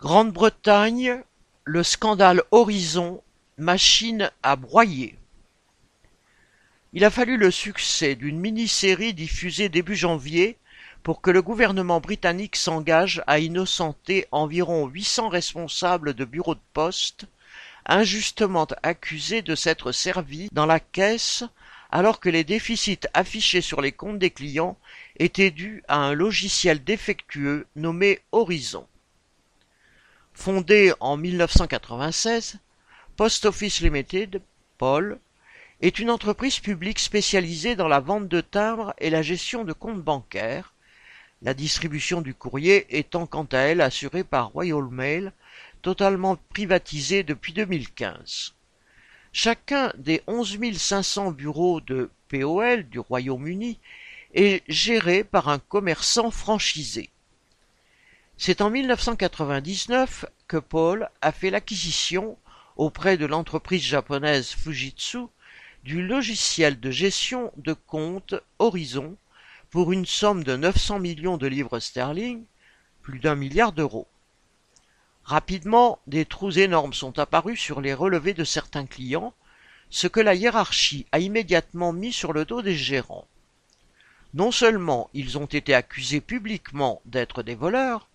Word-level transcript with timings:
Grande-Bretagne, 0.00 1.24
le 1.64 1.82
scandale 1.82 2.44
Horizon 2.52 3.20
machine 3.56 4.30
à 4.44 4.54
broyer. 4.54 5.18
Il 6.92 7.04
a 7.04 7.10
fallu 7.10 7.36
le 7.36 7.50
succès 7.50 8.14
d'une 8.14 8.38
mini-série 8.38 9.12
diffusée 9.12 9.68
début 9.68 9.96
janvier 9.96 10.56
pour 11.02 11.20
que 11.20 11.32
le 11.32 11.42
gouvernement 11.42 11.98
britannique 11.98 12.54
s'engage 12.54 13.24
à 13.26 13.40
innocenter 13.40 14.28
environ 14.30 14.86
800 14.86 15.30
responsables 15.30 16.14
de 16.14 16.24
bureaux 16.24 16.54
de 16.54 16.60
poste 16.74 17.24
injustement 17.84 18.68
accusés 18.84 19.42
de 19.42 19.56
s'être 19.56 19.90
servis 19.90 20.48
dans 20.52 20.66
la 20.66 20.78
caisse 20.78 21.42
alors 21.90 22.20
que 22.20 22.28
les 22.28 22.44
déficits 22.44 23.08
affichés 23.14 23.62
sur 23.62 23.80
les 23.80 23.90
comptes 23.90 24.20
des 24.20 24.30
clients 24.30 24.78
étaient 25.18 25.50
dus 25.50 25.82
à 25.88 25.96
un 25.96 26.14
logiciel 26.14 26.84
défectueux 26.84 27.66
nommé 27.74 28.20
Horizon. 28.30 28.86
Fondé 30.38 30.92
en 31.00 31.16
1996, 31.16 32.60
Post 33.16 33.44
Office 33.44 33.80
Limited, 33.80 34.40
POL, 34.78 35.18
est 35.80 35.98
une 35.98 36.10
entreprise 36.10 36.60
publique 36.60 37.00
spécialisée 37.00 37.74
dans 37.74 37.88
la 37.88 37.98
vente 37.98 38.28
de 38.28 38.40
timbres 38.40 38.94
et 38.98 39.10
la 39.10 39.20
gestion 39.20 39.64
de 39.64 39.72
comptes 39.72 40.00
bancaires, 40.00 40.74
la 41.42 41.54
distribution 41.54 42.20
du 42.20 42.34
courrier 42.34 42.86
étant 42.96 43.26
quant 43.26 43.48
à 43.50 43.58
elle 43.58 43.80
assurée 43.80 44.22
par 44.22 44.50
Royal 44.50 44.84
Mail, 44.88 45.32
totalement 45.82 46.38
privatisée 46.50 47.24
depuis 47.24 47.52
2015. 47.52 48.54
Chacun 49.32 49.92
des 49.96 50.22
11 50.28 50.56
500 50.78 51.32
bureaux 51.32 51.80
de 51.80 52.10
POL 52.28 52.84
du 52.84 53.00
Royaume-Uni 53.00 53.80
est 54.34 54.62
géré 54.68 55.24
par 55.24 55.48
un 55.48 55.58
commerçant 55.58 56.30
franchisé. 56.30 57.10
C'est 58.40 58.60
en 58.60 58.70
1999 58.70 60.24
que 60.46 60.58
Paul 60.58 61.10
a 61.20 61.32
fait 61.32 61.50
l'acquisition, 61.50 62.38
auprès 62.76 63.16
de 63.16 63.26
l'entreprise 63.26 63.82
japonaise 63.82 64.50
Fujitsu, 64.50 65.18
du 65.82 66.06
logiciel 66.06 66.78
de 66.78 66.92
gestion 66.92 67.50
de 67.56 67.72
compte 67.72 68.36
Horizon 68.60 69.16
pour 69.70 69.90
une 69.90 70.06
somme 70.06 70.44
de 70.44 70.54
900 70.54 71.00
millions 71.00 71.36
de 71.36 71.48
livres 71.48 71.80
sterling, 71.80 72.44
plus 73.02 73.18
d'un 73.18 73.34
milliard 73.34 73.72
d'euros. 73.72 74.06
Rapidement, 75.24 75.98
des 76.06 76.24
trous 76.24 76.60
énormes 76.60 76.94
sont 76.94 77.18
apparus 77.18 77.58
sur 77.60 77.80
les 77.80 77.92
relevés 77.92 78.34
de 78.34 78.44
certains 78.44 78.86
clients, 78.86 79.34
ce 79.90 80.06
que 80.06 80.20
la 80.20 80.36
hiérarchie 80.36 81.06
a 81.10 81.18
immédiatement 81.18 81.92
mis 81.92 82.12
sur 82.12 82.32
le 82.32 82.44
dos 82.44 82.62
des 82.62 82.76
gérants. 82.76 83.26
Non 84.32 84.52
seulement 84.52 85.10
ils 85.12 85.38
ont 85.38 85.46
été 85.46 85.74
accusés 85.74 86.20
publiquement 86.20 87.02
d'être 87.04 87.42
des 87.42 87.56
voleurs, 87.56 88.07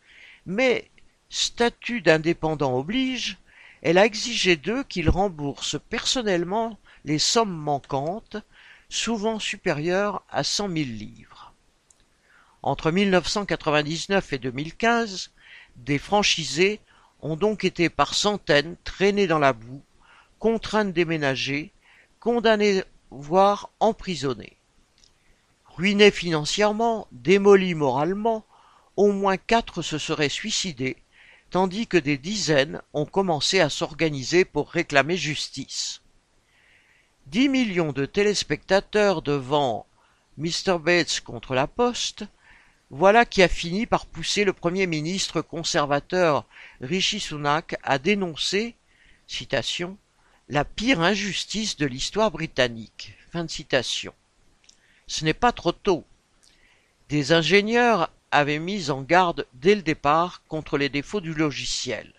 mais, 0.45 0.89
statut 1.29 2.01
d'indépendant 2.01 2.77
oblige, 2.77 3.37
elle 3.81 3.97
a 3.97 4.05
exigé 4.05 4.55
d'eux 4.55 4.83
qu'ils 4.83 5.09
remboursent 5.09 5.79
personnellement 5.89 6.79
les 7.05 7.19
sommes 7.19 7.55
manquantes, 7.55 8.37
souvent 8.89 9.39
supérieures 9.39 10.23
à 10.29 10.43
cent 10.43 10.67
mille 10.67 10.97
livres. 10.97 11.53
Entre 12.61 12.91
1999 12.91 14.33
et 14.33 14.37
2015, 14.37 15.31
des 15.75 15.97
franchisés 15.97 16.79
ont 17.21 17.35
donc 17.35 17.65
été 17.65 17.89
par 17.89 18.13
centaines 18.13 18.77
traînés 18.83 19.27
dans 19.27 19.39
la 19.39 19.53
boue, 19.53 19.81
contraints 20.39 20.85
de 20.85 20.91
déménager, 20.91 21.73
condamnés 22.19 22.83
voire 23.11 23.69
emprisonnés. 23.79 24.57
Ruinés 25.65 26.11
financièrement, 26.11 27.07
démolis 27.11 27.75
moralement, 27.75 28.45
au 28.95 29.11
moins 29.11 29.37
quatre 29.37 29.81
se 29.81 29.97
seraient 29.97 30.29
suicidés, 30.29 30.97
tandis 31.49 31.87
que 31.87 31.97
des 31.97 32.17
dizaines 32.17 32.81
ont 32.93 33.05
commencé 33.05 33.59
à 33.59 33.69
s'organiser 33.69 34.45
pour 34.45 34.69
réclamer 34.69 35.17
justice. 35.17 36.01
Dix 37.27 37.49
millions 37.49 37.93
de 37.93 38.05
téléspectateurs 38.05 39.21
devant 39.21 39.85
Mr. 40.37 40.79
Bates 40.79 41.21
contre 41.21 41.53
la 41.53 41.67
Poste, 41.67 42.25
voilà 42.89 43.25
qui 43.25 43.41
a 43.41 43.47
fini 43.47 43.85
par 43.85 44.05
pousser 44.05 44.43
le 44.43 44.53
Premier 44.53 44.85
ministre 44.85 45.41
conservateur 45.41 46.45
Rishi 46.81 47.19
Sunak 47.19 47.75
à 47.81 47.97
dénoncer, 47.97 48.75
la 50.49 50.65
pire 50.65 51.01
injustice 51.01 51.77
de 51.77 51.87
l'histoire 51.87 52.29
britannique. 52.29 53.15
Fin 53.31 53.45
de 53.45 53.49
citation. 53.49 54.13
Ce 55.07 55.25
n'est 55.25 55.33
pas 55.33 55.51
trop 55.51 55.71
tôt. 55.71 56.05
Des 57.09 57.31
ingénieurs 57.31 58.11
avait 58.33 58.59
mis 58.59 58.89
en 58.89 59.01
garde 59.01 59.45
dès 59.53 59.75
le 59.75 59.81
départ 59.81 60.41
contre 60.47 60.77
les 60.77 60.89
défauts 60.89 61.21
du 61.21 61.33
logiciel. 61.33 62.11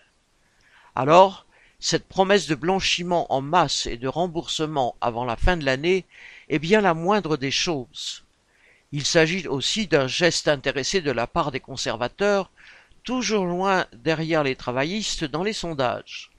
Alors, 0.95 1.45
cette 1.79 2.07
promesse 2.07 2.47
de 2.47 2.55
blanchiment 2.55 3.31
en 3.31 3.41
masse 3.41 3.85
et 3.85 3.97
de 3.97 4.07
remboursement 4.07 4.95
avant 5.01 5.25
la 5.25 5.35
fin 5.35 5.57
de 5.57 5.65
l'année 5.65 6.05
est 6.49 6.59
bien 6.59 6.81
la 6.81 6.93
moindre 6.93 7.37
des 7.37 7.51
choses. 7.51 8.23
Il 8.91 9.05
s'agit 9.05 9.47
aussi 9.47 9.87
d'un 9.87 10.07
geste 10.07 10.47
intéressé 10.47 11.01
de 11.01 11.11
la 11.11 11.27
part 11.27 11.51
des 11.51 11.59
conservateurs, 11.59 12.49
toujours 13.03 13.45
loin 13.45 13.85
derrière 13.93 14.43
les 14.43 14.55
travaillistes 14.55 15.25
dans 15.25 15.43
les 15.43 15.53
sondages. 15.53 16.31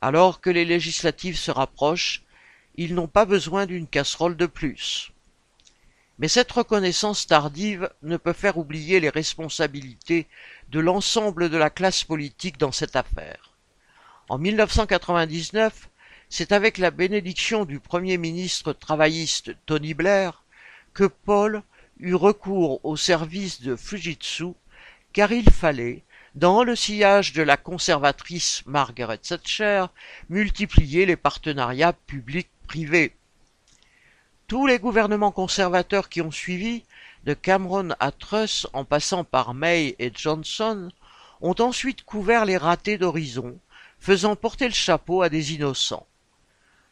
Alors 0.00 0.40
que 0.40 0.50
les 0.50 0.64
législatives 0.64 1.36
se 1.36 1.50
rapprochent, 1.50 2.22
ils 2.76 2.94
n'ont 2.94 3.08
pas 3.08 3.24
besoin 3.24 3.66
d'une 3.66 3.86
casserole 3.86 4.36
de 4.36 4.46
plus. 4.46 5.12
Mais 6.18 6.28
cette 6.28 6.52
reconnaissance 6.52 7.26
tardive 7.26 7.90
ne 8.02 8.16
peut 8.16 8.32
faire 8.32 8.58
oublier 8.58 9.00
les 9.00 9.08
responsabilités 9.08 10.26
de 10.70 10.80
l'ensemble 10.80 11.48
de 11.48 11.56
la 11.56 11.70
classe 11.70 12.04
politique 12.04 12.58
dans 12.58 12.72
cette 12.72 12.96
affaire. 12.96 13.52
En 14.28 14.38
1999, 14.38 15.88
c'est 16.28 16.52
avec 16.52 16.78
la 16.78 16.90
bénédiction 16.90 17.64
du 17.64 17.80
Premier 17.80 18.16
ministre 18.16 18.72
travailliste 18.72 19.54
Tony 19.66 19.94
Blair 19.94 20.42
que 20.94 21.04
Paul 21.04 21.62
eut 21.98 22.14
recours 22.14 22.84
au 22.84 22.96
service 22.96 23.60
de 23.60 23.76
Fujitsu, 23.76 24.52
car 25.12 25.32
il 25.32 25.50
fallait, 25.50 26.02
dans 26.34 26.64
le 26.64 26.74
sillage 26.74 27.34
de 27.34 27.42
la 27.42 27.56
conservatrice 27.56 28.62
Margaret 28.66 29.18
Thatcher, 29.18 29.86
multiplier 30.30 31.04
les 31.04 31.16
partenariats 31.16 31.92
publics-privés. 31.92 33.14
Tous 34.52 34.66
les 34.66 34.78
gouvernements 34.78 35.32
conservateurs 35.32 36.10
qui 36.10 36.20
ont 36.20 36.30
suivi, 36.30 36.82
de 37.24 37.32
Cameron 37.32 37.94
à 38.00 38.12
Truss 38.12 38.66
en 38.74 38.84
passant 38.84 39.24
par 39.24 39.54
May 39.54 39.96
et 39.98 40.12
Johnson, 40.14 40.90
ont 41.40 41.54
ensuite 41.58 42.04
couvert 42.04 42.44
les 42.44 42.58
ratés 42.58 42.98
d'Horizon, 42.98 43.58
faisant 43.98 44.36
porter 44.36 44.66
le 44.66 44.74
chapeau 44.74 45.22
à 45.22 45.30
des 45.30 45.54
innocents. 45.54 46.06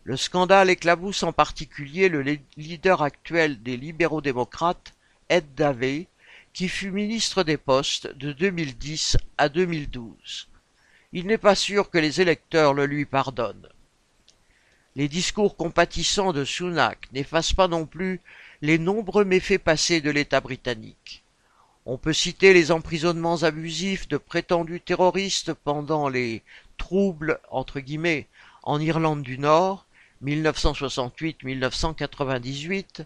Le 0.05 0.17
scandale 0.17 0.71
éclabousse 0.71 1.23
en 1.23 1.35
particulier 1.35 2.09
le 2.09 2.25
leader 2.57 3.03
actuel 3.03 3.63
des 3.63 3.77
libéraux 3.77 4.23
démocrates, 4.23 4.95
Ed 5.29 5.55
Davey, 5.55 6.07
qui 6.55 6.67
fut 6.67 6.91
ministre 6.91 7.43
des 7.43 7.59
Postes 7.59 8.07
de 8.17 8.33
2010 8.33 9.19
à 9.37 9.51
2012. 9.51 10.49
Il 11.13 11.27
n'est 11.27 11.37
pas 11.37 11.55
sûr 11.55 11.91
que 11.91 11.99
les 11.99 12.23
électeurs 12.23 12.73
le 12.73 12.87
lui 12.87 13.05
pardonnent. 13.05 13.69
Les 14.97 15.09
discours 15.09 15.57
compatissants 15.57 16.33
de 16.33 16.45
Sunak 16.45 17.07
n'effacent 17.13 17.53
pas 17.53 17.69
non 17.69 17.87
plus 17.87 18.21
les 18.61 18.77
nombreux 18.77 19.25
méfaits 19.25 19.63
passés 19.63 20.01
de 20.01 20.11
l'État 20.11 20.41
britannique. 20.41 21.23
On 21.87 21.97
peut 21.97 22.13
citer 22.13 22.53
les 22.53 22.73
emprisonnements 22.73 23.45
abusifs 23.45 24.09
de 24.09 24.17
prétendus 24.17 24.81
terroristes 24.81 25.55
pendant 25.55 26.09
les 26.09 26.43
troubles 26.77 27.39
en 27.51 27.65
Irlande 28.81 29.23
du 29.23 29.39
Nord 29.39 29.87
1968-1998 30.25 33.05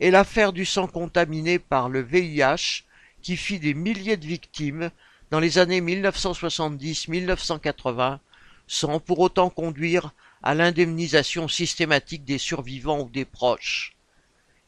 et 0.00 0.10
l'affaire 0.10 0.52
du 0.52 0.66
sang 0.66 0.86
contaminé 0.86 1.58
par 1.58 1.88
le 1.88 2.02
VIH 2.02 2.84
qui 3.22 3.38
fit 3.38 3.58
des 3.58 3.74
milliers 3.74 4.18
de 4.18 4.26
victimes 4.26 4.90
dans 5.30 5.40
les 5.40 5.56
années 5.58 5.80
1970-1980 5.80 8.18
sans 8.66 8.98
pour 9.00 9.20
autant 9.20 9.48
conduire 9.50 10.12
à 10.44 10.54
l'indemnisation 10.54 11.48
systématique 11.48 12.24
des 12.24 12.36
survivants 12.36 13.00
ou 13.00 13.08
des 13.08 13.24
proches. 13.24 13.96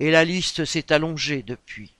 Et 0.00 0.10
la 0.10 0.24
liste 0.24 0.64
s'est 0.64 0.90
allongée 0.90 1.42
depuis. 1.42 1.92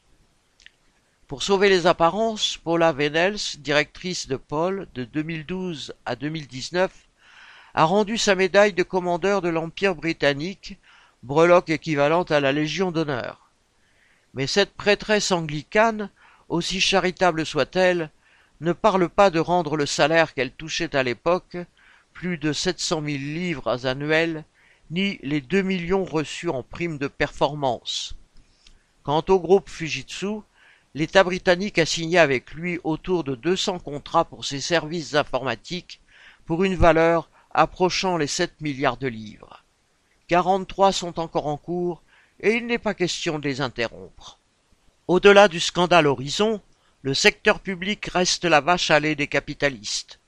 Pour 1.28 1.42
sauver 1.42 1.68
les 1.68 1.86
apparences, 1.86 2.56
Paula 2.56 2.92
Venels, 2.92 3.36
directrice 3.58 4.28
de 4.28 4.36
Paul 4.36 4.88
de 4.94 5.04
2012 5.04 5.92
à 6.06 6.16
2019, 6.16 6.90
a 7.74 7.84
rendu 7.84 8.16
sa 8.16 8.34
médaille 8.34 8.72
de 8.72 8.82
commandeur 8.82 9.42
de 9.42 9.50
l'Empire 9.50 9.94
britannique, 9.94 10.78
breloque 11.22 11.68
équivalente 11.68 12.30
à 12.30 12.40
la 12.40 12.52
Légion 12.52 12.92
d'honneur. 12.92 13.50
Mais 14.32 14.46
cette 14.46 14.72
prêtresse 14.72 15.32
anglicane, 15.32 16.08
aussi 16.48 16.80
charitable 16.80 17.44
soit-elle, 17.44 18.10
ne 18.62 18.72
parle 18.72 19.10
pas 19.10 19.28
de 19.28 19.38
rendre 19.38 19.76
le 19.76 19.84
salaire 19.84 20.32
qu'elle 20.32 20.52
touchait 20.52 20.96
à 20.96 21.02
l'époque, 21.02 21.58
plus 22.16 22.38
de 22.38 22.54
sept 22.54 22.80
cent 22.80 23.02
mille 23.02 23.34
livres 23.34 23.84
annuels, 23.84 24.46
ni 24.90 25.18
les 25.22 25.42
deux 25.42 25.60
millions 25.60 26.06
reçus 26.06 26.48
en 26.48 26.62
prime 26.62 26.96
de 26.96 27.08
performance. 27.08 28.14
Quant 29.02 29.22
au 29.28 29.38
groupe 29.38 29.68
Fujitsu, 29.68 30.40
l'État 30.94 31.24
britannique 31.24 31.78
a 31.78 31.84
signé 31.84 32.18
avec 32.18 32.54
lui 32.54 32.80
autour 32.84 33.22
de 33.22 33.34
200 33.34 33.80
contrats 33.80 34.24
pour 34.24 34.46
ses 34.46 34.62
services 34.62 35.14
informatiques 35.14 36.00
pour 36.46 36.64
une 36.64 36.74
valeur 36.74 37.28
approchant 37.52 38.16
les 38.16 38.26
7 38.26 38.62
milliards 38.62 38.96
de 38.96 39.08
livres. 39.08 39.62
43 40.28 40.92
sont 40.92 41.20
encore 41.20 41.48
en 41.48 41.58
cours 41.58 42.02
et 42.40 42.54
il 42.54 42.64
n'est 42.64 42.78
pas 42.78 42.94
question 42.94 43.38
de 43.38 43.46
les 43.46 43.60
interrompre. 43.60 44.38
Au-delà 45.06 45.48
du 45.48 45.60
scandale 45.60 46.06
Horizon, 46.06 46.62
le 47.02 47.12
secteur 47.12 47.60
public 47.60 48.06
reste 48.06 48.46
la 48.46 48.62
vache 48.62 48.90
à 48.90 49.00
lait 49.00 49.16
des 49.16 49.26
capitalistes, 49.26 50.18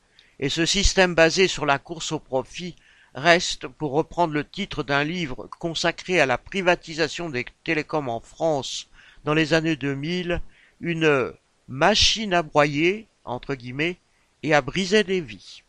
et 0.40 0.48
ce 0.48 0.66
système 0.66 1.14
basé 1.14 1.48
sur 1.48 1.66
la 1.66 1.78
course 1.78 2.12
au 2.12 2.18
profit 2.18 2.76
reste, 3.14 3.66
pour 3.66 3.92
reprendre 3.92 4.34
le 4.34 4.44
titre 4.44 4.82
d'un 4.82 5.04
livre 5.04 5.48
consacré 5.58 6.20
à 6.20 6.26
la 6.26 6.38
privatisation 6.38 7.28
des 7.28 7.46
télécoms 7.64 8.08
en 8.08 8.20
France 8.20 8.88
dans 9.24 9.34
les 9.34 9.54
années 9.54 9.76
2000, 9.76 10.40
une 10.80 11.32
machine 11.66 12.34
à 12.34 12.42
broyer, 12.42 13.08
entre 13.24 13.54
guillemets, 13.54 13.98
et 14.42 14.54
à 14.54 14.60
briser 14.60 15.02
des 15.02 15.20
vies. 15.20 15.62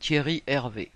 Thierry 0.00 0.42
Hervé 0.46 0.90